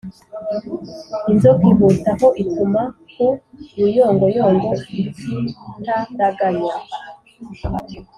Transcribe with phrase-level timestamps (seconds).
[1.31, 2.81] inzoka ihutaho ituma
[3.13, 3.27] ku
[3.79, 6.73] ruyongoyongo ikitaraganya